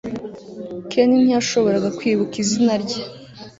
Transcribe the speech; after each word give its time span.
Ken 0.91 1.09
ntiyashoboraga 1.23 1.89
kwibuka 1.97 2.35
izina 2.43 2.73
rye 2.83 3.01